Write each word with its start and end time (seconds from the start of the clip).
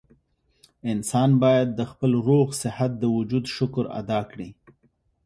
انسان 0.91 1.29
بايد 1.41 1.69
د 1.73 1.81
خپل 1.91 2.11
روغ 2.27 2.47
صحت 2.63 2.91
د 2.97 3.03
وجود 3.17 3.45
شکر 3.55 3.83
ادا 3.99 4.19
کړي 4.31 4.49